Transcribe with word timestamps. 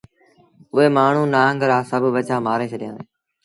اُئي 0.73 0.87
مآڻهوٚٚݩ 0.95 1.31
نآݩگ 1.33 1.59
رآ 1.69 1.77
سڀ 1.89 2.03
ٻچآ 2.13 2.35
مآري 2.45 2.65
ڇڏيآݩدي 2.71 3.03